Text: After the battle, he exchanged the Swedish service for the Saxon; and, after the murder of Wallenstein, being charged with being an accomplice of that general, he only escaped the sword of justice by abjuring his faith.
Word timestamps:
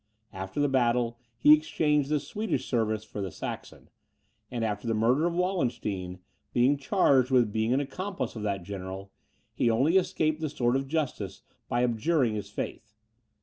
After 0.33 0.59
the 0.59 0.67
battle, 0.67 1.19
he 1.37 1.53
exchanged 1.53 2.09
the 2.09 2.19
Swedish 2.19 2.65
service 2.67 3.03
for 3.03 3.21
the 3.21 3.29
Saxon; 3.29 3.91
and, 4.49 4.65
after 4.65 4.87
the 4.87 4.95
murder 4.95 5.27
of 5.27 5.35
Wallenstein, 5.35 6.17
being 6.53 6.75
charged 6.75 7.29
with 7.29 7.53
being 7.53 7.71
an 7.71 7.79
accomplice 7.79 8.35
of 8.35 8.41
that 8.41 8.63
general, 8.63 9.11
he 9.53 9.69
only 9.69 9.97
escaped 9.97 10.41
the 10.41 10.49
sword 10.49 10.75
of 10.75 10.87
justice 10.87 11.43
by 11.69 11.83
abjuring 11.83 12.33
his 12.33 12.49
faith. 12.49 12.95